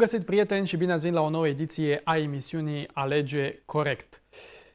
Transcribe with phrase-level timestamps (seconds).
[0.00, 4.22] Bun găsit, prieteni, și bine ați venit la o nouă ediție a emisiunii Alege Corect.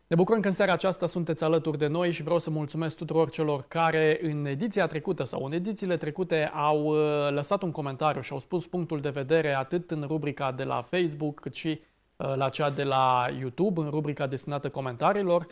[0.08, 3.30] Ne bucurăm că în seara aceasta sunteți alături de noi și vreau să mulțumesc tuturor
[3.30, 6.98] celor care în ediția trecută sau în edițiile trecute au uh,
[7.30, 11.40] lăsat un comentariu și au spus punctul de vedere atât în rubrica de la Facebook
[11.40, 11.82] cât și
[12.16, 15.48] uh, la cea de la YouTube, în rubrica destinată comentariilor.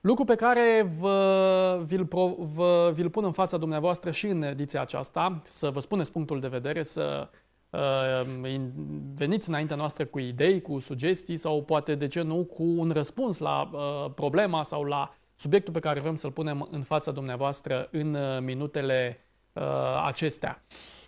[0.00, 4.80] Lucru pe care vă, vi-l, pro, vă, vi-l pun în fața dumneavoastră și în ediția
[4.80, 7.38] aceasta, să vă spuneți punctul de vedere, să uh,
[9.14, 13.38] veniți înaintea noastră cu idei, cu sugestii sau poate, de ce nu, cu un răspuns
[13.38, 18.14] la uh, problema sau la subiectul pe care vrem să-l punem în fața dumneavoastră în
[18.14, 19.20] uh, minutele
[19.52, 19.62] uh,
[20.04, 20.62] acestea.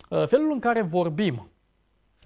[0.09, 1.51] Uh, felul în care vorbim,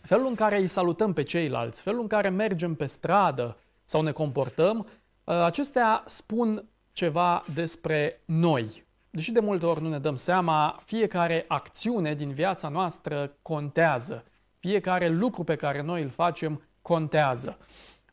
[0.02, 4.12] felul în care îi salutăm pe ceilalți, felul în care mergem pe stradă sau ne
[4.12, 4.88] comportăm,
[5.26, 8.85] Uh, acestea spun ceva despre noi.
[9.16, 14.24] Deși de multe ori nu ne dăm seama, fiecare acțiune din viața noastră contează.
[14.60, 17.58] Fiecare lucru pe care noi îl facem contează.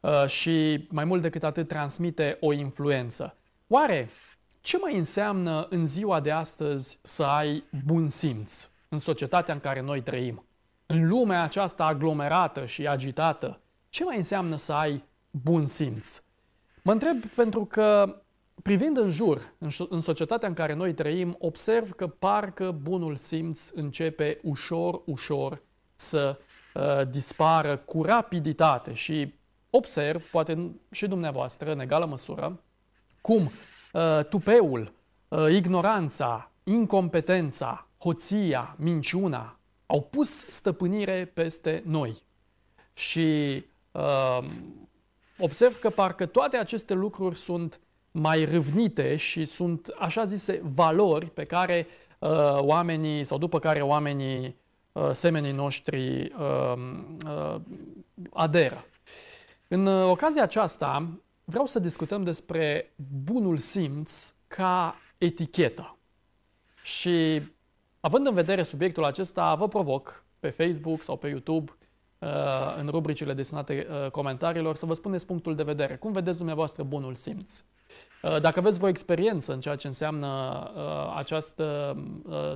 [0.00, 3.36] Uh, și mai mult decât atât transmite o influență.
[3.69, 4.11] Oare
[4.61, 9.80] ce mai înseamnă în ziua de astăzi să ai bun simț în societatea în care
[9.80, 10.45] noi trăim?
[10.86, 16.23] În lumea aceasta aglomerată și agitată, ce mai înseamnă să ai bun simț?
[16.83, 18.17] Mă întreb pentru că,
[18.62, 19.55] privind în jur,
[19.88, 25.62] în societatea în care noi trăim, observ că parcă bunul simț începe ușor, ușor
[25.94, 26.38] să
[26.74, 29.34] uh, dispară cu rapiditate și
[29.70, 32.60] observ, poate și dumneavoastră, în egală măsură,
[33.20, 33.50] cum
[33.92, 34.92] uh, tupeul,
[35.28, 39.56] uh, ignoranța, incompetența, hoția, minciuna
[39.86, 42.22] au pus stăpânire peste noi.
[42.92, 44.39] Și uh,
[45.39, 47.80] observ că parcă toate aceste lucruri sunt
[48.12, 51.86] mai râvnite și sunt așa zise valori pe care
[52.18, 54.56] uh, oamenii sau după care oamenii
[54.92, 56.72] uh, semenii noștri uh,
[57.27, 57.56] uh,
[58.33, 58.84] aderă.
[59.68, 61.08] În uh, ocazia aceasta
[61.45, 62.92] vreau să discutăm despre
[63.24, 65.96] bunul simț ca etichetă.
[66.83, 67.42] Și
[68.01, 71.72] având în vedere subiectul acesta, vă provoc pe Facebook sau pe YouTube
[72.22, 72.28] Uh,
[72.78, 75.96] în rubricile destinate uh, comentariilor să vă spuneți punctul de vedere.
[75.96, 77.62] Cum vedeți dumneavoastră bunul simț?
[78.22, 80.28] Uh, dacă aveți vreo experiență în ceea ce înseamnă
[81.16, 81.96] această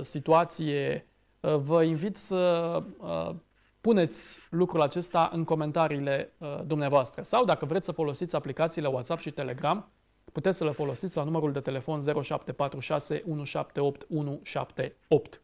[0.01, 1.07] situație,
[1.39, 2.83] vă invit să
[3.81, 6.33] puneți lucrul acesta în comentariile
[6.65, 7.21] dumneavoastră.
[7.21, 9.91] Sau dacă vreți să folosiți aplicațiile WhatsApp și Telegram,
[10.31, 15.41] puteți să le folosiți la numărul de telefon 0746 178 178.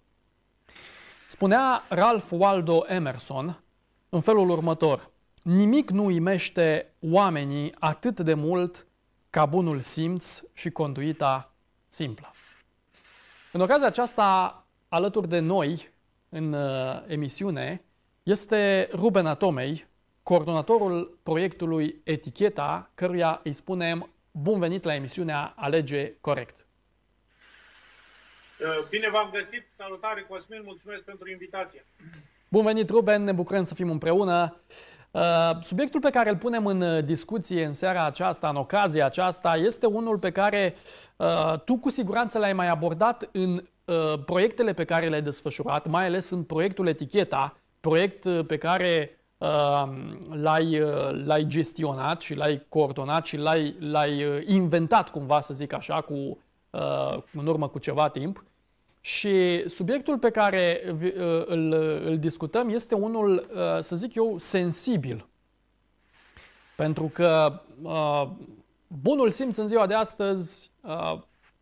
[1.29, 3.63] Spunea Ralph Waldo Emerson
[4.09, 5.11] în felul următor.
[5.43, 8.87] Nimic nu uimește oamenii atât de mult
[9.33, 11.53] ca bunul simț și conduita
[11.87, 12.33] simplă.
[13.51, 14.57] În ocazia aceasta,
[14.87, 15.91] alături de noi,
[16.29, 17.83] în uh, emisiune,
[18.23, 19.87] este Ruben Atomei,
[20.23, 26.65] coordonatorul proiectului Eticheta, căruia îi spunem bun venit la emisiunea Alege Corect.
[28.59, 31.85] Uh, bine v-am găsit, salutare Cosmin, mulțumesc pentru invitație.
[32.49, 34.61] Bun venit, Ruben, ne bucurăm să fim împreună.
[35.13, 39.55] Uh, subiectul pe care îl punem în uh, discuție în seara aceasta, în ocazia aceasta,
[39.55, 40.75] este unul pe care
[41.15, 43.63] uh, tu cu siguranță l-ai mai abordat în
[44.25, 49.19] proiectele pe care le-ai desfășurat, mai ales în proiectul Eticheta, proiect pe care
[50.31, 50.79] l-ai,
[51.25, 56.37] l-ai gestionat și l-ai coordonat și l-ai, l-ai inventat cumva, să zic așa, cu,
[57.33, 58.43] în urmă cu ceva timp.
[59.05, 61.71] Și subiectul pe care uh, îl,
[62.05, 65.27] îl discutăm este unul, uh, să zic eu, sensibil.
[66.75, 68.29] Pentru că uh,
[68.87, 70.71] bunul simț în ziua de astăzi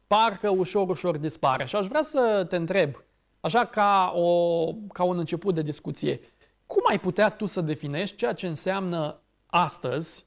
[0.07, 1.65] parcă ușor, ușor dispare.
[1.65, 3.03] Și aș vrea să te întreb,
[3.39, 6.19] așa ca, o, ca un început de discuție,
[6.65, 10.25] cum ai putea tu să definești ceea ce înseamnă astăzi,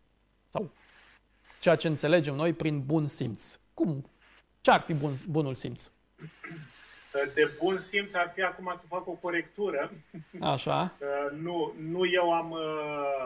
[0.48, 0.70] sau
[1.60, 3.58] ceea ce înțelegem noi prin bun simț?
[3.74, 4.10] Cum?
[4.60, 5.90] Ce ar fi bun, bunul simț?
[7.34, 9.90] De bun simț ar fi acum să fac o corectură.
[10.40, 10.78] Așa.
[11.04, 13.22] Uh, nu, nu eu am, uh,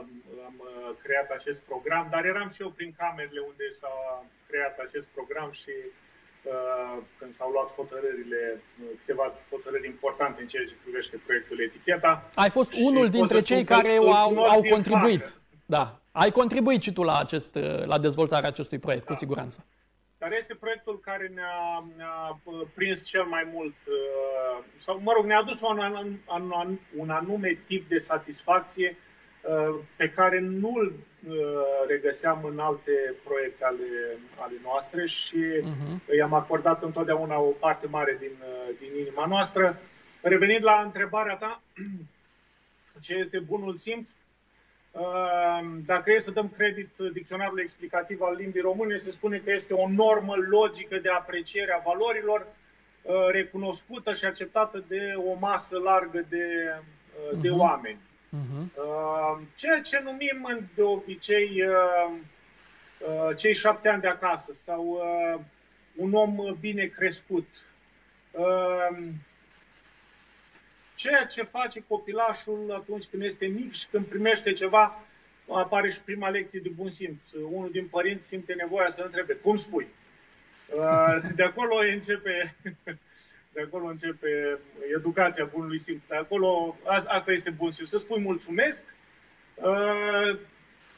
[0.49, 5.06] am uh, creat acest program, dar eram și eu prin camerele unde s-a creat acest
[5.06, 5.73] program și
[7.19, 8.62] când s-au luat hotărârile,
[8.99, 12.31] câteva hotărâri importante în ceea ce privește proiectul Eticheta.
[12.35, 15.40] Ai fost unul dintre cei care au, au contribuit.
[15.67, 16.00] Da.
[16.12, 19.12] Ai contribuit și tu la, acest, la dezvoltarea acestui proiect, da.
[19.12, 19.64] cu siguranță.
[20.28, 25.25] Care este proiectul care ne-a, ne-a uh, prins cel mai mult, uh, sau mă rog,
[25.25, 25.78] ne-a adus un,
[26.26, 28.96] un, un anume tip de satisfacție
[29.42, 30.92] uh, pe care nu-l
[31.86, 36.16] regăseam în alte proiecte ale, ale noastre și uh-huh.
[36.16, 38.32] i-am acordat întotdeauna o parte mare din,
[38.78, 39.80] din inima noastră.
[40.20, 41.62] Revenind la întrebarea ta,
[43.04, 44.10] ce este bunul simț,
[45.87, 49.89] Dacă e să dăm credit dicționarului explicativ al limbii române, se spune că este o
[49.89, 52.47] normă logică de apreciere a valorilor
[53.31, 56.47] recunoscută și acceptată de o masă largă de,
[57.41, 57.59] de uh-huh.
[57.59, 57.99] oameni.
[58.29, 58.67] Uh-huh.
[59.55, 61.62] Ceea ce numim de obicei
[63.37, 65.00] cei șapte ani de acasă sau
[65.97, 67.47] un om bine crescut.
[70.99, 75.05] Ceea ce face copilașul atunci când este mic și când primește ceva,
[75.49, 77.31] apare și prima lecție de bun simț.
[77.33, 79.87] Unul din părinți simte nevoia să întrebe, cum spui?
[81.35, 82.55] De acolo începe,
[83.55, 84.59] de acolo începe
[84.97, 86.00] educația bunului simț.
[86.09, 87.89] De acolo, asta este bun simț.
[87.89, 88.85] Să spui mulțumesc,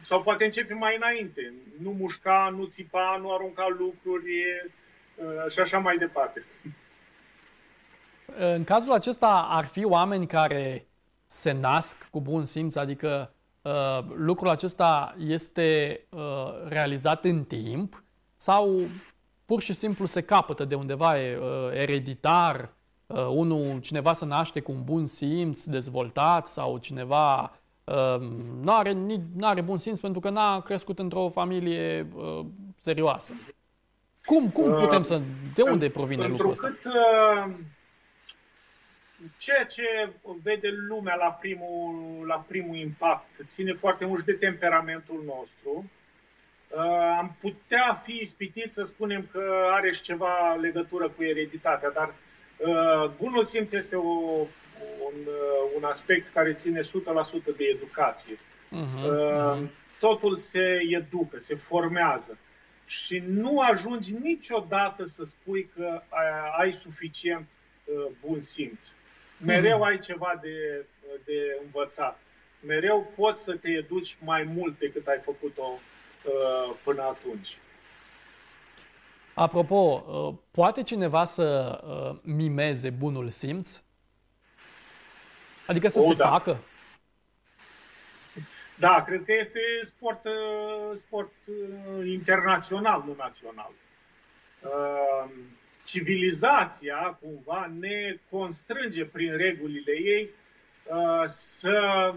[0.00, 1.52] sau poate începe mai înainte.
[1.78, 4.44] Nu mușca, nu țipa, nu arunca lucruri
[5.50, 6.44] și așa mai departe.
[8.38, 10.88] În cazul acesta ar fi oameni care
[11.26, 13.32] se nasc cu bun simț, adică
[13.62, 16.20] uh, lucrul acesta este uh,
[16.68, 18.02] realizat în timp
[18.36, 18.80] sau
[19.44, 22.72] pur și simplu se capătă de undeva e, uh, ereditar,
[23.06, 27.52] uh, unul, cineva se naște cu un bun simț dezvoltat sau cineva
[27.84, 28.20] uh,
[28.62, 28.96] nu are,
[29.40, 32.44] are bun simț pentru că n-a crescut într-o familie uh,
[32.80, 33.32] serioasă.
[34.24, 35.20] Cum, cum putem să...
[35.54, 36.66] De unde provine lucrul ăsta?
[36.66, 37.54] Cât, uh
[39.36, 40.12] ceea ce
[40.42, 45.90] vede lumea la primul, la primul impact ține foarte mult de temperamentul nostru.
[46.68, 52.14] Uh, am putea fi ispitit să spunem că are și ceva legătură cu ereditatea, dar
[52.56, 54.08] uh, bunul simț este o,
[55.04, 56.82] un, uh, un aspect care ține 100%
[57.56, 58.34] de educație.
[58.34, 59.68] Uh-huh, uh-huh.
[59.98, 62.38] Totul se educă, se formează
[62.86, 66.26] și nu ajungi niciodată să spui că ai,
[66.58, 67.46] ai suficient
[67.84, 68.94] uh, bun simț
[69.44, 69.82] mereu mm.
[69.82, 70.86] ai ceva de,
[71.24, 72.18] de învățat.
[72.66, 75.78] Mereu poți să te educi mai mult decât ai făcut-o
[76.24, 77.58] uh, până atunci.
[79.34, 83.80] Apropo, uh, poate cineva să uh, mimeze bunul simț?
[85.66, 86.28] Adică să o, se da.
[86.28, 86.58] facă?
[88.74, 93.70] Da, cred că este sport, uh, sport uh, internațional, nu național.
[95.90, 100.30] Uh, civilizația cumva ne constrânge prin regulile ei
[100.84, 102.14] uh, să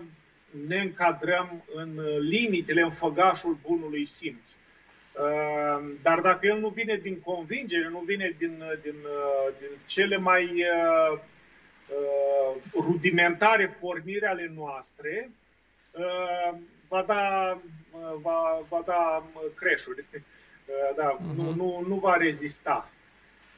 [0.68, 4.50] ne încadrăm în limitele, în făgașul bunului simț.
[4.52, 10.18] Uh, dar dacă el nu vine din convingere, nu vine din, din, uh, din cele
[10.18, 10.66] mai
[12.74, 15.30] rudimentare porniri ale noastre,
[16.88, 17.58] va da,
[18.22, 19.24] va, va da
[19.56, 20.06] creșuri.
[20.96, 21.36] Da, uh-huh.
[21.36, 21.58] nu, mhm.
[21.58, 22.90] nu, nu va rezista.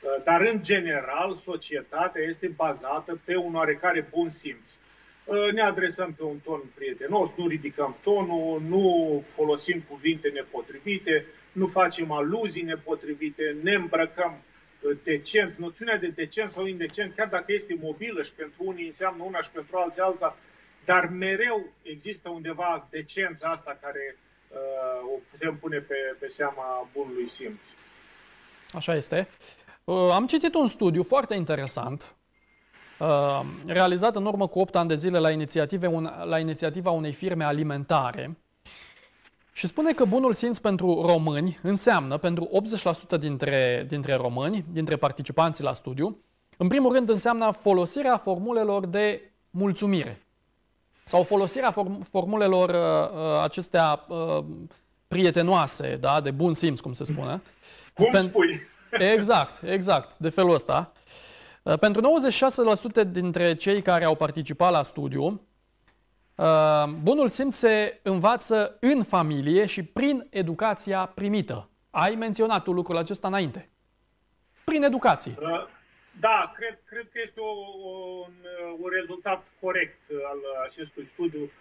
[0.06, 4.78] Uh, dar, în general, societatea este bazată pe un oarecare bun simț.
[5.26, 11.66] Uh, ne adresăm pe un ton prietenos, nu ridicăm tonul, nu folosim cuvinte nepotrivite, nu
[11.66, 14.38] facem aluzii nepotrivite, ne îmbrăcăm
[14.82, 15.58] uh, decent.
[15.58, 19.52] Noțiunea de decent sau indecent, chiar dacă este mobilă și pentru unii înseamnă una și
[19.52, 20.38] pentru alții alta,
[20.86, 24.18] dar mereu există undeva decența asta care
[24.50, 27.76] uh, o putem pune pe, pe seama bunului simț.
[28.74, 29.28] Așa este.
[29.86, 32.16] Uh, am citit un studiu foarte interesant,
[33.00, 35.88] uh, realizat în urmă cu 8 ani de zile la, inițiative,
[36.24, 38.38] la inițiativa unei firme alimentare,
[39.54, 42.50] și spune că bunul simț pentru români înseamnă, pentru
[43.16, 46.18] 80% dintre, dintre români, dintre participanții la studiu,
[46.58, 50.22] în primul rând înseamnă folosirea formulelor de mulțumire
[51.04, 54.44] sau folosirea form- formulelor uh, uh acestea uh,
[55.08, 57.42] prietenoase, da, de bun simț, cum se spune.
[57.94, 58.74] Cum Pen- spui?
[58.92, 60.92] Exact, exact, de felul ăsta.
[61.64, 62.02] Uh, pentru
[63.02, 65.24] 96% dintre cei care au participat la studiu,
[66.36, 71.70] uh, bunul simț se învață în familie și prin educația primită.
[71.90, 73.70] Ai menționat tu lucrul acesta înainte.
[74.64, 75.36] Prin educație.
[75.42, 75.68] Uh,
[76.20, 77.52] da, cred, cred că este o,
[77.90, 78.34] o, un,
[78.78, 81.52] un rezultat corect al acestui studiu.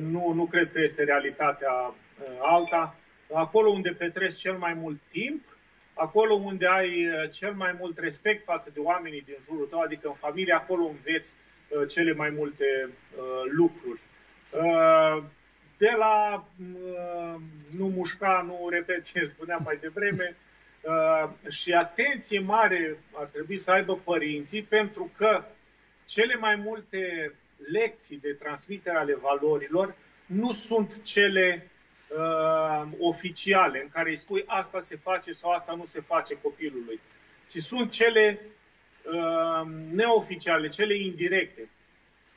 [0.00, 1.94] Nu, nu cred că este realitatea
[2.40, 2.96] alta.
[3.34, 5.51] Acolo unde petreci cel mai mult timp,
[5.94, 10.08] acolo unde ai uh, cel mai mult respect față de oamenii din jurul tău, adică
[10.08, 11.34] în familie, acolo înveți
[11.68, 14.00] uh, cele mai multe uh, lucruri.
[15.76, 16.44] De la
[17.76, 20.36] nu mușca, nu repeție, spuneam mai devreme,
[21.48, 25.44] și atenție mare ar trebui să aibă părinții, pentru că
[26.04, 27.32] cele mai multe
[27.72, 29.94] lecții de transmitere ale valorilor
[30.26, 31.70] nu sunt cele
[32.16, 37.00] uh, oficiale în care îi spui asta se face sau asta nu se face copilului,
[37.48, 38.40] ci sunt cele
[39.04, 41.68] uh, neoficiale, cele indirecte.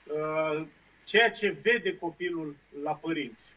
[0.03, 0.65] Uh,
[1.03, 3.55] ceea ce vede copilul la părinți.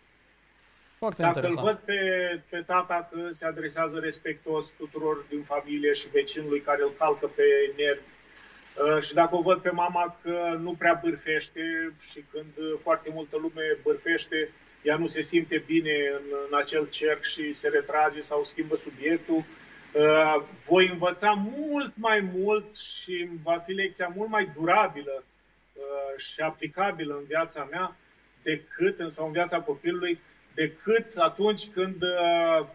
[0.99, 1.67] Foarte Dacă interesant.
[1.67, 2.01] îl văd pe,
[2.49, 7.43] pe tata că se adresează respectos tuturor din familie și vecinului care îl calcă pe
[7.77, 13.11] nervi, uh, și dacă o văd pe mama că nu prea bârfește și când foarte
[13.13, 14.51] multă lume bârfește,
[14.83, 19.45] ea nu se simte bine în, în acel cerc și se retrage sau schimbă subiectul,
[19.93, 25.25] uh, voi învăța mult mai mult și va fi lecția mult mai durabilă
[25.73, 27.97] uh, și aplicabilă în viața mea
[28.43, 30.21] decât, sau în viața copilului,
[30.55, 32.67] decât atunci când uh,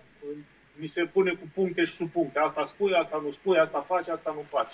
[0.75, 2.39] mi se pune cu puncte și subpuncte.
[2.39, 4.71] Asta spui, asta nu spui, asta faci, asta nu faci.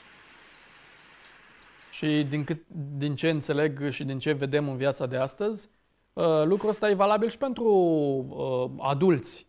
[1.92, 2.62] Și din, cât,
[2.98, 5.79] din ce înțeleg și din ce vedem în viața de astăzi, uh,
[6.44, 7.66] lucrul ăsta e valabil și pentru
[8.30, 9.48] uh, adulți.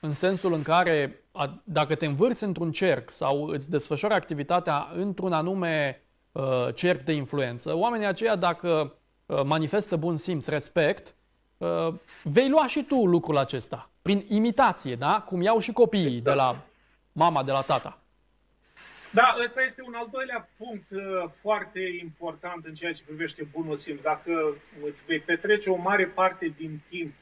[0.00, 5.32] În sensul în care, a, dacă te învârți într-un cerc sau îți desfășori activitatea într-un
[5.32, 11.14] anume uh, cerc de influență, oamenii aceia, dacă uh, manifestă bun simț, respect,
[11.56, 15.24] uh, vei lua și tu lucrul acesta, prin imitație, da?
[15.28, 16.62] Cum iau și copiii de la
[17.12, 17.98] mama, de la tata.
[19.12, 21.00] Da, ăsta este un al doilea punct uh,
[21.40, 24.00] foarte important în ceea ce privește bunul simț.
[24.00, 27.12] Dacă îți vei petrece o mare parte din timp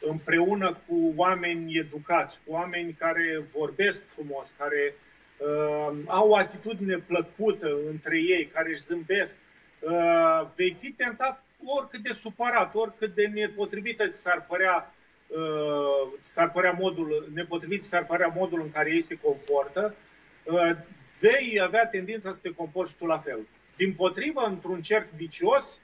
[0.00, 4.94] împreună cu oameni educați, cu oameni care vorbesc frumos, care
[5.36, 9.36] uh, au o atitudine plăcută între ei, care își zâmbesc,
[9.80, 14.94] uh, vei fi tentat oricât de supărat, oricât de nepotrivită ți s-ar părea,
[15.26, 19.94] uh, s-ar părea modul, nepotrivit ți s-ar părea modul în care ei se comportă,
[20.44, 20.76] uh,
[21.20, 23.38] vei avea tendința să te comporți tu la fel.
[23.76, 25.80] Din potrivă, într-un cerc vicios,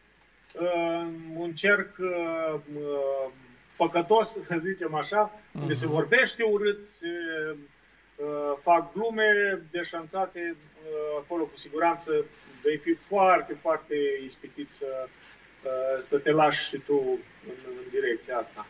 [0.60, 3.32] uh, un cerc uh, uh,
[3.76, 5.60] păcătos, să zicem așa, uh-huh.
[5.60, 7.08] unde se vorbește urât, se
[8.62, 10.56] fac glume deșanțate,
[11.18, 12.24] acolo cu siguranță
[12.62, 15.08] vei fi foarte, foarte ispitit să,
[15.98, 16.98] să te lași și tu
[17.46, 18.66] în, în direcția asta.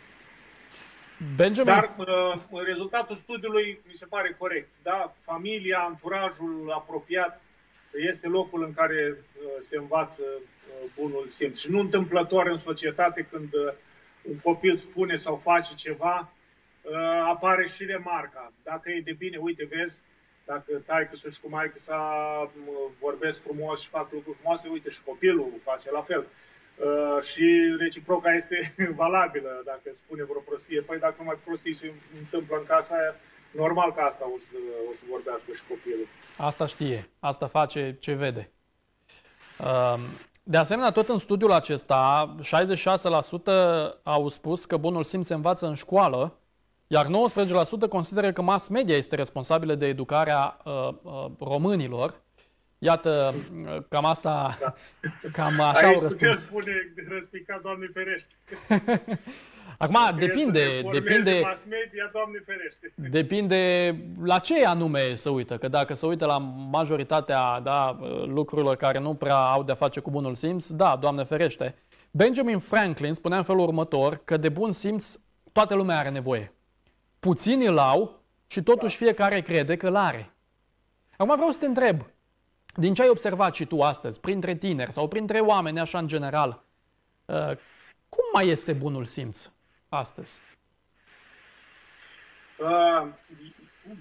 [1.37, 1.75] Benjamin.
[1.75, 4.69] Dar uh, rezultatul studiului mi se pare corect.
[4.83, 5.15] Da?
[5.23, 7.41] Familia, anturajul apropiat
[7.93, 11.61] este locul în care uh, se învață uh, bunul simț.
[11.61, 13.73] Și nu întâmplător în societate când uh,
[14.23, 16.33] un copil spune sau face ceva,
[16.83, 16.95] uh,
[17.29, 18.53] apare și remarca.
[18.63, 20.01] Dacă e de bine, uite, vezi,
[20.45, 22.01] dacă taică și cu maică sa
[23.01, 26.21] vorbesc frumos și fac lucruri frumoase, uite, și copilul face la fel.
[26.21, 26.27] Uh,
[27.21, 30.81] și reciproca este valabilă dacă spune vreo prostie.
[30.81, 33.15] Păi dacă mai prostii se întâmplă în casa aia,
[33.51, 34.53] normal că asta o să,
[34.91, 36.07] o să vorbească și copilul.
[36.37, 38.51] Asta știe, asta face ce vede.
[39.59, 40.01] Uh,
[40.43, 45.75] de asemenea, tot în studiul acesta, 66% au spus că bunul simț se învață în
[45.75, 46.37] școală,
[46.87, 52.22] iar 19% consideră că mass media este responsabilă de educarea uh, uh, românilor.
[52.85, 53.35] Iată,
[53.89, 54.75] cam asta, da.
[55.33, 56.39] cam așa Aici au răspuns.
[56.41, 56.73] spune
[57.09, 58.35] răspicat, Doamne ferește.
[59.79, 62.93] Acum, Dacă depinde, depinde, mass media, Doamne ferește.
[62.95, 65.57] depinde la ce anume să uită.
[65.59, 66.39] Că dacă se uită la
[66.71, 71.75] majoritatea da, lucrurilor care nu prea au de-a face cu bunul simț, da, Doamne ferește.
[72.11, 75.15] Benjamin Franklin spunea în felul următor că de bun simț
[75.53, 76.53] toată lumea are nevoie.
[77.21, 80.31] Puțini îl au și totuși fiecare crede că îl are.
[81.17, 82.03] Acum vreau să te întreb,
[82.75, 86.63] din ce ai observat și tu astăzi, printre tineri sau printre oameni așa în general,
[88.09, 89.49] cum mai este bunul simț
[89.89, 90.39] astăzi?
[92.59, 93.09] Uh,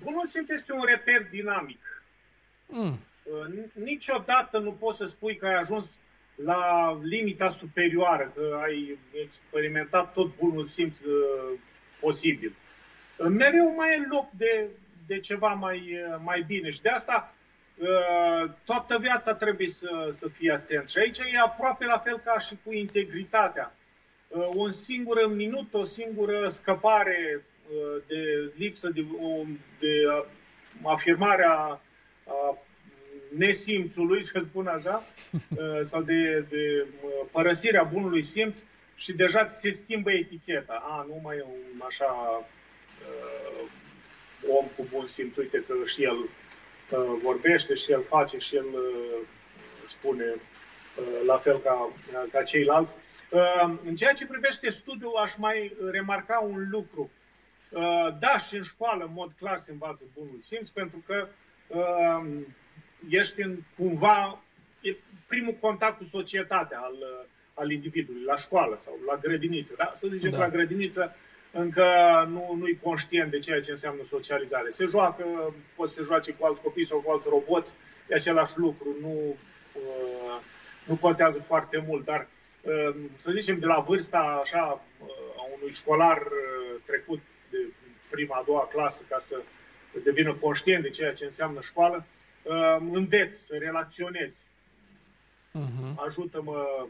[0.03, 2.03] bunul simț este un reper dinamic.
[2.67, 2.99] Mm.
[3.23, 5.99] Uh, niciodată nu poți să spui că ai ajuns
[6.35, 11.59] la limita superioară, că ai experimentat tot bunul simț uh,
[11.99, 12.55] posibil.
[13.17, 14.69] Uh, mereu mai e loc de,
[15.07, 17.40] de ceva mai, uh, mai bine și de asta uh,
[18.63, 20.89] toată viața trebuie să, să fii atent.
[20.89, 23.75] Și aici e aproape la fel ca și cu integritatea
[24.31, 29.05] un uh, singur minut, o singură scăpare uh, de lipsă de,
[29.79, 30.23] de
[30.83, 31.79] afirmare a,
[32.27, 32.57] a
[33.37, 36.85] nesimțului, să spun așa, uh, sau de, de
[37.31, 38.63] părăsirea bunului simț
[38.95, 40.83] și deja ți se schimbă eticheta.
[40.89, 42.05] A, nu mai e un așa
[43.09, 43.69] uh,
[44.47, 46.29] om cu bun simț, uite că și el uh,
[46.98, 49.27] vorbește, și el face, și el uh,
[49.86, 51.91] spune uh, la fel ca,
[52.31, 52.95] ca ceilalți.
[52.95, 57.10] Uh, Ehm, în ceea ce privește studiul, aș mai remarca un lucru.
[57.74, 61.27] Ehm, da, și în școală, în mod clar, se învață bunul simț, pentru că
[61.67, 62.55] ehm,
[63.10, 64.41] ești în, cumva,
[64.81, 64.95] e
[65.27, 69.74] primul contact cu societatea al, al individului, la școală sau la grădiniță.
[69.77, 69.91] Da?
[69.93, 70.38] Să zicem da.
[70.38, 71.15] că la grădiniță
[71.51, 71.86] încă
[72.29, 74.70] nu, nu-i conștient de ceea ce înseamnă socializare.
[74.70, 77.74] Se joacă, poate să se joace cu alți copii sau cu alți roboți,
[78.10, 79.36] e același lucru, nu,
[80.86, 82.27] nu contează foarte mult, dar
[83.15, 84.81] să zicem, de la vârsta așa
[85.38, 86.27] a unui școlar
[86.86, 87.58] trecut de
[88.10, 89.41] prima, a doua clasă ca să
[90.03, 92.05] devină conștient de ceea ce înseamnă școală,
[92.91, 94.46] înveți să relaționezi.
[95.60, 95.96] Uh-huh.
[95.96, 96.88] Ajută-mă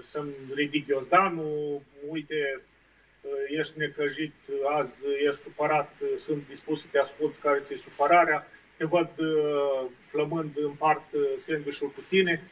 [0.00, 2.60] să-mi ridic ghiozdanul, uite,
[3.48, 4.34] ești necăjit,
[4.78, 9.10] azi ești supărat, sunt dispus să te ascult care ți-e supărarea, te văd
[10.06, 11.04] flămând în part
[11.36, 12.42] sandwich cu tine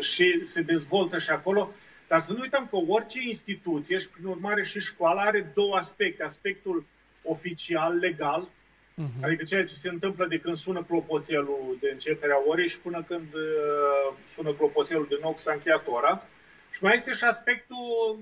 [0.00, 1.72] și se dezvoltă și acolo.
[2.08, 6.22] Dar să nu uităm că orice instituție și prin urmare și școala are două aspecte.
[6.22, 6.84] Aspectul
[7.22, 9.22] oficial, legal, uh-huh.
[9.22, 13.34] adică ceea ce se întâmplă de când sună clopoțelul de începerea orei și până când
[13.34, 16.26] uh, sună clopoțelul de nou s-a încheiat ora.
[16.70, 17.76] Și mai este și aspectul
[18.10, 18.18] uh,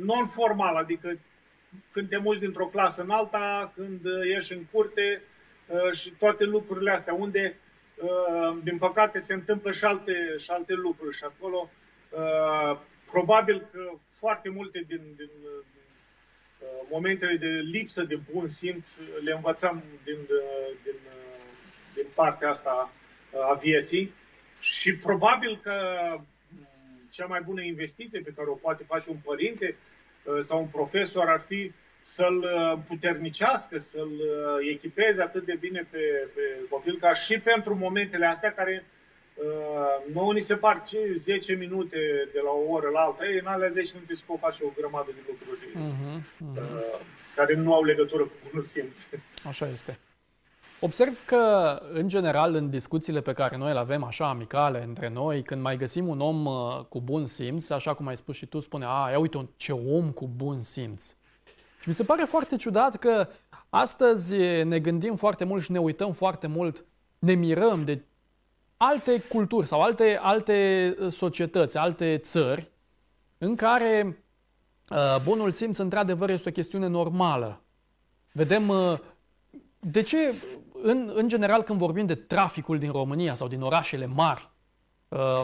[0.00, 1.18] non-formal, adică
[1.90, 5.22] când te muți dintr-o clasă în alta, când ieși în curte
[5.66, 7.56] uh, și toate lucrurile astea, unde,
[7.96, 11.70] uh, din păcate, se întâmplă și alte, și alte lucruri și acolo
[12.10, 12.78] Uh,
[13.10, 15.64] probabil că foarte multe din, din uh,
[16.90, 20.94] momentele de lipsă de bun simț le învățăm din, uh, din,
[21.94, 22.92] din partea asta
[23.50, 24.12] a vieții.
[24.60, 25.74] Și probabil că
[26.16, 26.26] mm,
[27.10, 29.76] cea mai bună investiție pe care o poate face un părinte
[30.40, 32.44] sau un profesor ar fi să-l
[32.86, 34.12] puternicească, să-l
[34.72, 38.84] echipeze atât de bine pe, pe copil ca și pentru momentele astea care
[39.38, 41.98] Uh, nouă ni se par ce 10 minute
[42.32, 44.72] de la o oră la alta, ei, în alea 10 minute se pot face o
[44.76, 46.56] grămadă de lucruri uh-huh, uh-huh.
[46.56, 47.00] Uh,
[47.34, 49.08] care nu au legătură cu bunul simț.
[49.44, 49.98] Așa este.
[50.80, 55.42] Observ că, în general, în discuțiile pe care noi le avem așa amicale între noi,
[55.42, 58.60] când mai găsim un om uh, cu bun simț, așa cum ai spus și tu,
[58.60, 61.14] spune, a, ia uite ce om cu bun simț.
[61.80, 63.28] Și mi se pare foarte ciudat că
[63.68, 66.84] astăzi ne gândim foarte mult și ne uităm foarte mult,
[67.18, 68.02] ne mirăm de
[68.76, 72.70] alte culturi sau alte, alte uh, societăți, alte țări
[73.38, 74.22] în care
[74.90, 77.62] uh, bunul simț într-adevăr este o chestiune normală.
[78.32, 78.98] Vedem uh,
[79.80, 80.34] de ce,
[80.82, 84.50] în, în general, când vorbim de traficul din România sau din orașele mari,
[85.08, 85.42] uh,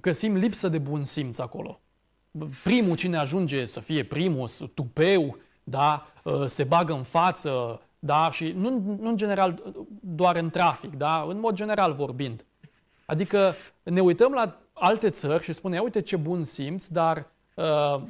[0.00, 1.80] găsim lipsă de bun simț acolo.
[2.64, 8.52] Primul cine ajunge să fie primul, tupeu, da, uh, se bagă în față, da, și
[8.56, 9.62] nu, nu în general
[10.00, 12.44] doar în trafic, da, în mod general vorbind.
[13.06, 18.00] Adică ne uităm la alte țări și spunem, uite ce bun simț, dar uh,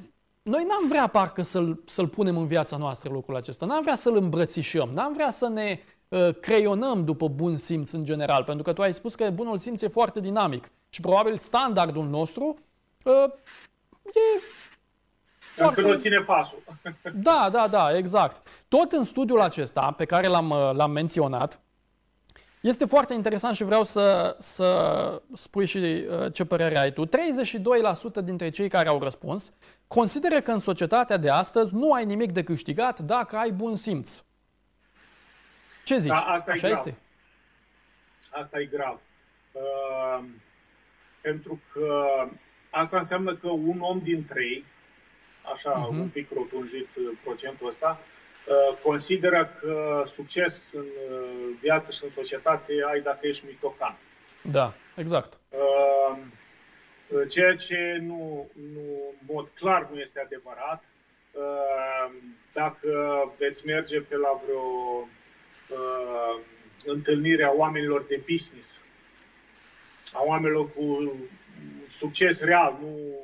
[0.43, 4.17] noi n-am vrea parcă să-l, să-l punem în viața noastră lucrul acesta, n-am vrea să-l
[4.17, 6.00] îmbrățișăm, n-am vrea să ne uh,
[6.41, 9.89] creionăm după bun simț în general, pentru că tu ai spus că bunul simț e
[9.89, 12.59] foarte dinamic și probabil standardul nostru
[13.05, 13.33] uh,
[14.05, 14.41] e
[15.57, 15.81] foarte...
[15.81, 16.63] Încă nu ține pasul.
[17.15, 18.47] Da, da, da, exact.
[18.69, 21.61] Tot în studiul acesta pe care l-am, uh, l-am menționat,
[22.61, 27.07] este foarte interesant și vreau să, să spui și uh, ce părere ai tu.
[27.07, 27.11] 32%
[28.25, 29.53] dintre cei care au răspuns
[29.87, 34.23] consideră că în societatea de astăzi nu ai nimic de câștigat dacă ai bun simț.
[35.91, 36.11] Ce zici?
[36.11, 36.87] Da, asta Așa e grav.
[36.87, 36.99] este?
[38.31, 39.01] Asta e grav.
[39.53, 40.25] Uh,
[41.21, 42.05] pentru că
[42.71, 44.65] asta înseamnă că un om din trei,
[45.53, 45.91] așa uh-huh.
[45.91, 48.01] un pic rotunjit uh, procentul ăsta,
[48.47, 53.97] Uh, consideră că succes în uh, viață și în societate ai dacă ești mitocan.
[54.43, 55.39] Da, exact.
[55.49, 56.19] Uh,
[57.29, 60.85] ceea ce nu, nu, în mod clar nu este adevărat.
[62.53, 62.93] Dacă
[63.39, 65.09] veți merge pe la vreo
[66.85, 68.81] întâlnire a oamenilor de business,
[70.13, 71.13] a oamenilor cu
[71.89, 73.19] succes real, nu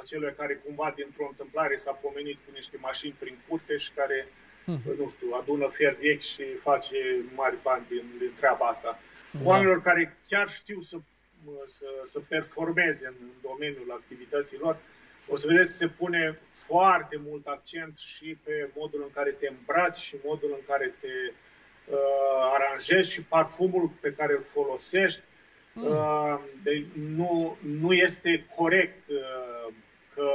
[0.00, 4.74] acelui care cumva dintr-o întâmplare s-a pomenit cu niște mașini prin curte și care uh,
[4.84, 4.94] hmm.
[4.98, 6.96] nu știu, adună fier vechi și face
[7.34, 8.98] mari bani din, din treaba asta.
[9.30, 9.38] Da.
[9.44, 10.96] Oamenilor care chiar știu să,
[11.64, 14.76] să, să performeze în domeniul activităților,
[15.28, 19.96] o să vedeți se pune foarte mult accent și pe modul în care te îmbraci
[19.96, 21.34] și modul în care te uh,
[22.52, 25.20] aranjezi și parfumul pe care îl folosești.
[25.72, 25.86] Mm.
[25.86, 26.84] Uh, deci
[27.16, 29.72] nu, nu este corect uh,
[30.14, 30.30] că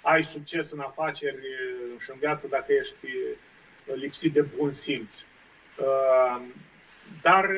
[0.00, 1.38] ai succes în afaceri
[1.98, 3.06] și în viață dacă ești
[3.94, 5.24] lipsit de bun simț.
[7.22, 7.50] Dar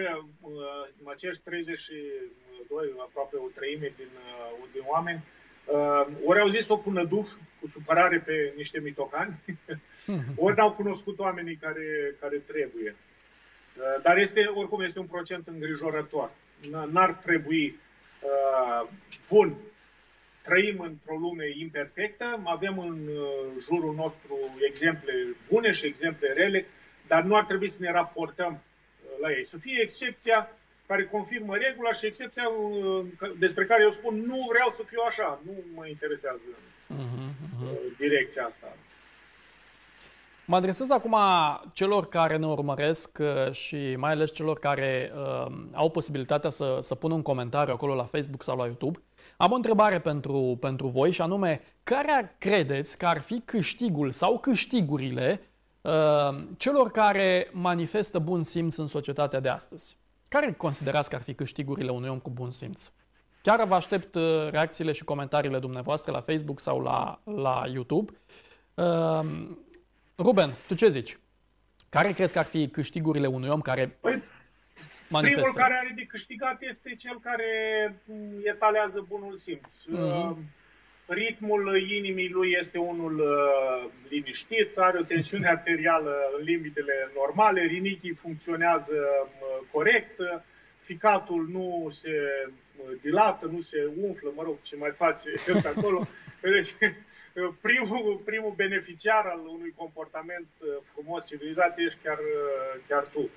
[1.04, 4.08] acești 32, aproape o treime din,
[4.72, 5.24] din oameni,
[6.24, 9.40] ori au zis-o cu năduf, cu supărare pe niște mitocani,
[10.36, 12.96] ori n-au cunoscut oamenii care, care trebuie.
[14.02, 16.30] Dar este, oricum, este un procent îngrijorător.
[16.90, 17.78] N-ar trebui
[18.20, 18.88] uh,
[19.28, 19.56] bun
[20.46, 24.36] trăim într-o lume imperfectă, avem în uh, jurul nostru
[24.68, 25.12] exemple
[25.48, 26.66] bune și exemple rele,
[27.06, 29.44] dar nu ar trebui să ne raportăm uh, la ei.
[29.44, 30.50] Să fie excepția
[30.86, 33.04] care confirmă regula și excepția uh,
[33.38, 37.96] despre care eu spun nu vreau să fiu așa, nu mă interesează uh-huh, uh-huh.
[37.96, 38.76] direcția asta.
[40.46, 41.16] Mă adresez acum
[41.72, 46.94] celor care ne urmăresc uh, și mai ales celor care uh, au posibilitatea să, să
[46.94, 49.02] pună un comentariu acolo la Facebook sau la YouTube.
[49.36, 54.38] Am o întrebare pentru, pentru voi și anume, care credeți că ar fi câștigul sau
[54.38, 55.40] câștigurile
[55.80, 55.92] uh,
[56.56, 59.98] celor care manifestă bun simț în societatea de astăzi?
[60.28, 62.90] Care considerați că ar fi câștigurile unui om cu bun simț?
[63.42, 68.12] Chiar vă aștept uh, reacțiile și comentariile dumneavoastră la Facebook sau la, la YouTube.
[68.74, 69.20] Uh,
[70.18, 71.18] Ruben, tu ce zici?
[71.88, 74.22] Care crezi că ar fi câștigurile unui om care păi,
[75.08, 75.42] manifestă?
[75.42, 77.50] Primul care are de câștigat este cel care
[78.42, 79.84] etalează bunul simț.
[79.84, 80.36] Mm-hmm.
[81.06, 88.14] Ritmul inimii lui este unul uh, liniștit, are o tensiune arterială în limitele normale, rinichii
[88.14, 90.20] funcționează uh, corect,
[90.80, 92.10] ficatul nu se
[93.00, 95.28] dilată, nu se umflă, mă rog, ce mai face
[95.64, 96.06] acolo.
[96.40, 96.74] Deci,
[97.60, 103.30] primul, primul beneficiar al unui comportament uh, frumos, civilizat, ești chiar, uh, chiar tu.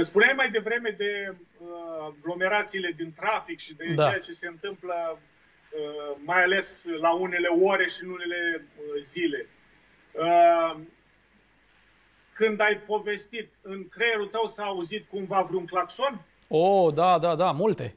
[0.00, 1.68] Spuneai mai devreme de uh,
[2.16, 4.06] aglomerațiile din trafic și de da.
[4.08, 9.46] ceea ce se întâmplă uh, mai ales la unele ore și în unele uh, zile.
[10.12, 10.80] Uh,
[12.32, 16.24] când ai povestit, în creierul tău s-a auzit cumva vreun claxon?
[16.48, 17.96] Oh, da, da, da, multe.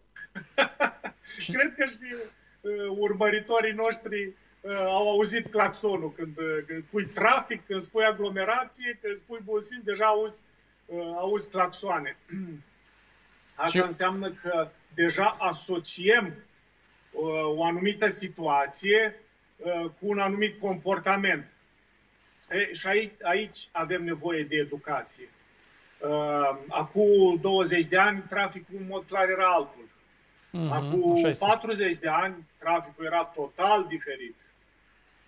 [1.54, 4.34] Cred că și uh, urmăritorii noștri uh,
[4.69, 10.06] au auzit claxonul când, uh, când spui trafic, când spui aglomerație, când spui bosim, deja
[10.06, 10.41] auzi,
[10.86, 12.17] uh, auzi claxoane.
[13.56, 13.86] Asta și...
[13.86, 16.26] înseamnă că deja asociem
[17.12, 17.24] uh,
[17.56, 19.15] o anumită situație
[19.58, 21.45] uh, cu un anumit comportament.
[22.50, 25.30] E, și aici, aici avem nevoie de educație.
[26.00, 29.89] Uh, acum 20 de ani, traficul în mod clar era altul.
[30.52, 34.36] Mm-hmm, Acum 40 de ani, traficul era total diferit.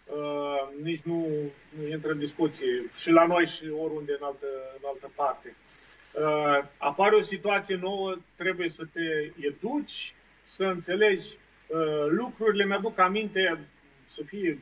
[0.06, 1.28] Uh, nici nu,
[1.70, 2.90] nu intră în discuție.
[2.96, 4.46] Și la noi și oriunde în altă,
[4.78, 5.56] în altă parte.
[6.14, 11.38] Uh, apare o situație nouă, trebuie să te educi, să înțelegi
[11.68, 12.66] uh, lucrurile.
[12.66, 13.60] Mi-aduc aminte,
[14.06, 14.60] să fie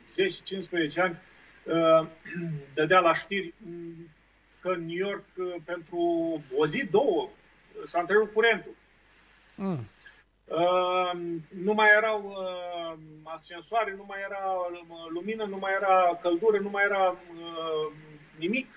[0.96, 1.18] 10-15 ani,
[1.64, 2.06] uh,
[2.74, 3.54] dădea la știri
[4.60, 5.98] că în New York uh, pentru
[6.56, 7.28] o zi, două,
[7.82, 8.74] s-a întrerupt curentul.
[9.54, 9.88] Mm.
[10.54, 16.58] Uh, nu mai erau uh, ascensoare, nu mai era uh, lumină, nu mai era căldură,
[16.58, 17.92] nu mai era uh,
[18.38, 18.68] nimic.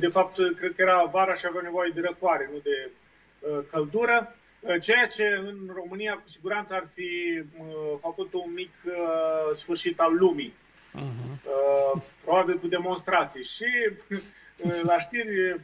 [0.00, 2.90] De fapt, cred că era vara și avea nevoie de răcoare, nu de
[3.38, 4.36] uh, căldură.
[4.60, 10.00] Uh, ceea ce în România cu siguranță ar fi uh, făcut un mic uh, sfârșit
[10.00, 10.54] al lumii.
[10.94, 11.44] Uh-huh.
[11.44, 13.44] Uh, probabil cu demonstrații.
[13.44, 13.66] Și
[14.08, 15.60] uh, la știri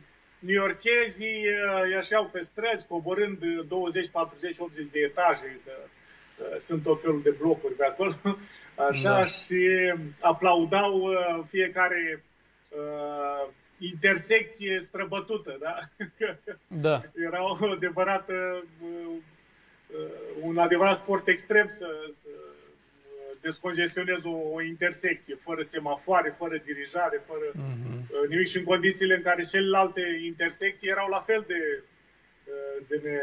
[0.46, 6.82] Yorkezii uh, își iau pe străzi, coborând 20, 40, 80 de etaje, că uh, sunt
[6.82, 8.12] tot felul de blocuri pe acolo,
[8.90, 9.24] așa, da.
[9.24, 12.24] și aplaudau uh, fiecare
[12.70, 13.48] uh,
[13.78, 15.78] intersecție străbătută, da?
[16.86, 17.02] da.
[17.26, 18.64] Era o adevărată,
[20.40, 22.28] un adevărat sport extrem să, să
[23.40, 28.28] descongestionezi o, o intersecție, fără semafoare, fără dirijare, fără uh-huh.
[28.28, 31.82] nimic și în condițiile în care celelalte intersecții erau la fel de,
[32.44, 33.20] uh, de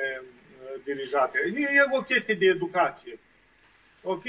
[0.86, 1.38] nedirijate.
[1.56, 3.20] E o chestie de educație.
[4.02, 4.24] Ok?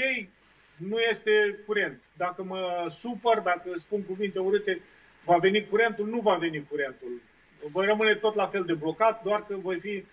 [0.75, 2.03] Nu este curent.
[2.17, 4.81] Dacă mă supăr, dacă spun cuvinte urâte,
[5.25, 6.07] va veni curentul?
[6.07, 7.21] Nu va veni curentul.
[7.71, 10.05] Voi rămâne tot la fel de blocat, doar că voi fi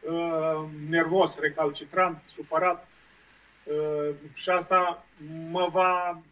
[0.00, 2.93] uh, nervos, recalcitrant, supărat, Uh,
[4.34, 5.06] și asta
[5.50, 6.22] mă va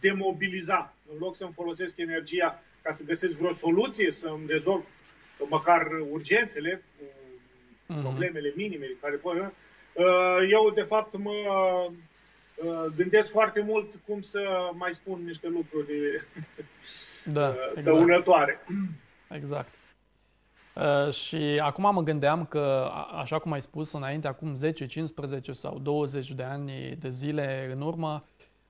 [0.00, 0.94] demobiliza.
[1.12, 4.86] În loc să-mi folosesc energia ca să găsesc vreo soluție, să-mi rezolv
[5.48, 6.82] măcar urgențele,
[7.86, 9.34] uh, problemele minime care pot.
[9.36, 11.32] Uh, eu, de fapt, mă
[12.96, 15.92] gândesc foarte mult cum să mai spun niște lucruri
[17.24, 17.84] da, exact.
[17.84, 18.64] dăunătoare.
[19.30, 19.68] Exact.
[20.76, 25.78] Uh, și acum mă gândeam că, așa cum ai spus înainte, acum 10, 15 sau
[25.78, 28.24] 20 de ani de zile în urmă,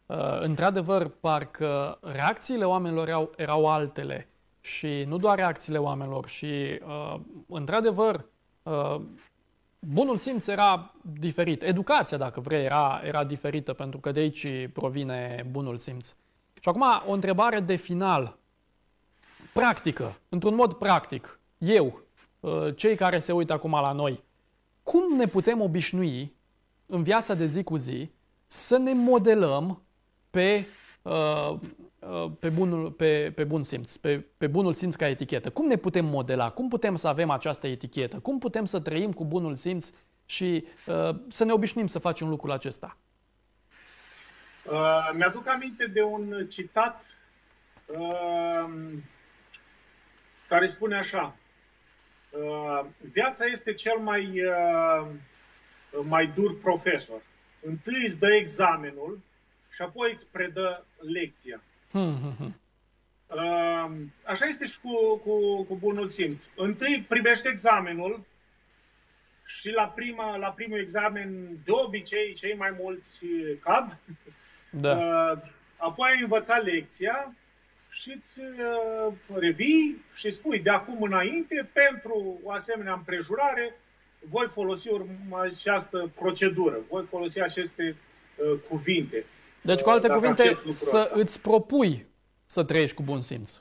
[0.06, 4.28] uh, într-adevăr, parcă reacțiile oamenilor erau, erau altele.
[4.60, 8.24] Și nu doar reacțiile oamenilor, și uh, într-adevăr,
[9.78, 11.62] bunul simț era diferit.
[11.62, 16.08] Educația, dacă vrei, era, era diferită, pentru că de aici provine bunul simț.
[16.60, 18.36] Și acum o întrebare de final,
[19.52, 22.02] practică, într-un mod practic eu,
[22.40, 24.24] uh, cei care se uită acum la noi,
[24.82, 26.34] cum ne putem obișnui
[26.86, 28.10] în viața de zi cu zi
[28.46, 29.82] să ne modelăm
[30.30, 30.66] pe,
[31.02, 31.54] uh,
[31.98, 35.50] uh, pe, bunul, pe, pe bun simț, pe, pe bunul simț ca etichetă.
[35.50, 36.50] Cum ne putem modela?
[36.50, 38.18] Cum putem să avem această etichetă?
[38.18, 39.90] Cum putem să trăim cu bunul simț
[40.26, 42.96] și uh, să ne obișnim să facem lucrul acesta.
[44.70, 47.16] Uh, mi-aduc aminte de un citat
[47.86, 48.70] uh,
[50.48, 51.36] care spune așa.
[52.30, 55.06] Uh, viața este cel mai, uh,
[56.02, 57.22] mai dur profesor.
[57.60, 59.20] Întâi îți dă examenul
[59.70, 61.62] și apoi îți predă lecția.
[61.90, 62.60] Hmm, hmm, hmm.
[63.26, 63.90] Uh,
[64.24, 66.48] așa este și cu, cu, cu bunul simț.
[66.56, 68.24] Întâi primești examenul
[69.44, 73.26] și la, prima, la primul examen, de obicei, cei mai mulți
[73.60, 73.98] cad.
[74.70, 74.96] Da.
[74.96, 75.38] Uh,
[75.76, 77.34] apoi ai învățat lecția
[77.90, 83.76] și îți uh, revii și spui de acum înainte, pentru o asemenea împrejurare,
[84.30, 84.88] voi folosi
[85.30, 87.96] această procedură, voi folosi aceste
[88.36, 89.24] uh, cuvinte.
[89.60, 91.10] Deci, cu alte cuvinte, să ăsta.
[91.12, 92.06] îți propui
[92.46, 93.60] să trăiești cu bun simț.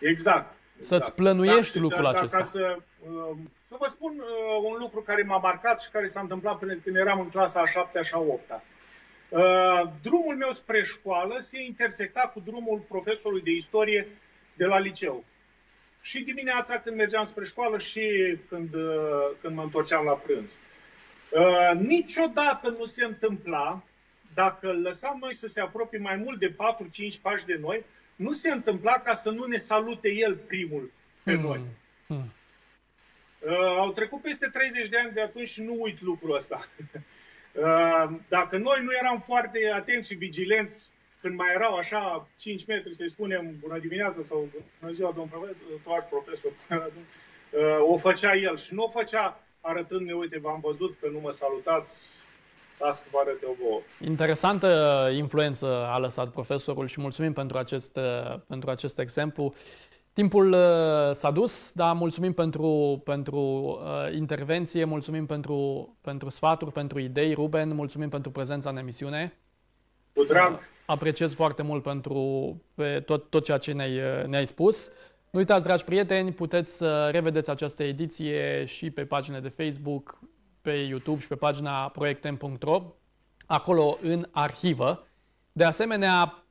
[0.00, 0.54] Exact.
[0.78, 1.14] Să-ți exact.
[1.14, 2.36] plănuiești da, lucrul da, acesta.
[2.36, 6.20] Ca să, um, să vă spun uh, un lucru care m-a marcat și care s-a
[6.20, 8.62] întâmplat până când eram în clasa a 7 și a 8 -a.
[9.28, 14.06] Uh, drumul meu spre școală se intersecta cu drumul profesorului de istorie
[14.56, 15.24] de la liceu.
[16.00, 20.58] Și dimineața când mergeam spre școală și când, uh, când mă întorceam la prânz.
[21.78, 23.82] Niciodată nu se întâmpla,
[24.34, 27.84] dacă lăsam noi să se apropie mai mult de 4-5 pași de noi,
[28.16, 31.42] nu se întâmpla ca să nu ne salute el primul pe hmm.
[31.42, 31.60] noi.
[32.06, 32.32] Hmm.
[33.38, 36.68] Uh, au trecut peste 30 de ani de atunci și nu uit lucrul ăsta.
[37.56, 40.90] uh, dacă noi nu eram foarte atenți și vigilenți
[41.20, 44.48] când mai erau așa 5 metri, să-i spunem bună dimineața sau
[44.80, 50.38] bună ziua, domn profesor, profesor, uh, o făcea el și nu o făcea arătând-ne, uite,
[50.38, 52.16] v-am văzut că nu mă salutați,
[52.78, 53.80] las că vă arăt eu vouă.
[54.00, 57.98] Interesantă influență a lăsat profesorul și mulțumim pentru acest,
[58.46, 59.54] pentru acest exemplu.
[60.16, 66.98] Timpul uh, s-a dus, dar mulțumim pentru, pentru uh, intervenție, mulțumim pentru, pentru sfaturi, pentru
[66.98, 67.34] idei.
[67.34, 69.38] Ruben, mulțumim pentru prezența în emisiune.
[70.14, 70.52] Cu drag.
[70.52, 74.88] Uh, apreciez foarte mult pentru pe tot, tot ceea ce ne-ai, uh, ne-ai spus.
[75.30, 80.18] Nu uitați, dragi prieteni, puteți să revedeți această ediție și pe pagina de Facebook,
[80.62, 82.82] pe YouTube și pe pagina proiectem.ro,
[83.46, 85.06] acolo în arhivă.
[85.52, 86.44] De asemenea,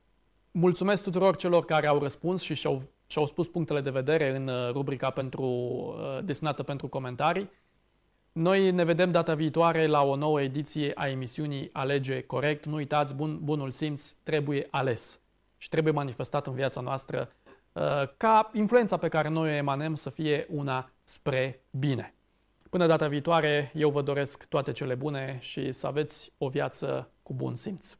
[0.50, 4.70] mulțumesc tuturor celor care au răspuns și și-au, și-au spus punctele de vedere în uh,
[4.72, 7.50] rubrica pentru, uh, destinată pentru comentarii.
[8.32, 12.66] Noi ne vedem data viitoare la o nouă ediție a emisiunii Alege Corect.
[12.66, 15.20] Nu uitați, bun, bunul simț trebuie ales
[15.56, 17.32] și trebuie manifestat în viața noastră
[17.72, 17.82] uh,
[18.16, 22.14] ca influența pe care noi o emanăm să fie una spre bine.
[22.70, 27.34] Până data viitoare, eu vă doresc toate cele bune și să aveți o viață cu
[27.34, 27.96] bun simț.